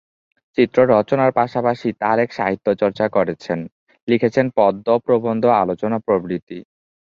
[0.57, 3.59] চিত্র রচনার পাশাপাশি তারেক সাহিত্যচর্চা করেছেন;
[4.07, 6.59] লিখেছেন পদ্য, প্রবন্ধ, আলোচনা প্রভৃতি।